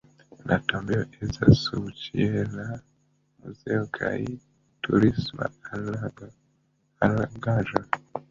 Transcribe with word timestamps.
La 0.51 0.55
tombejo 0.71 1.25
estas 1.25 1.59
subĉiela 1.65 2.65
muzeo 2.77 3.83
kaj 3.99 4.15
turisma 4.87 5.51
allogaĵo. 5.81 6.33